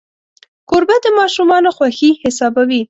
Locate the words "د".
1.03-1.07